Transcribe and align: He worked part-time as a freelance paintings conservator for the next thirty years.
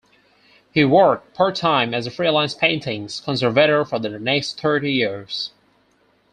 He 0.73 0.83
worked 0.83 1.35
part-time 1.35 1.93
as 1.93 2.07
a 2.07 2.09
freelance 2.09 2.55
paintings 2.55 3.19
conservator 3.19 3.85
for 3.85 3.99
the 3.99 4.09
next 4.17 4.59
thirty 4.59 4.93
years. 4.93 5.51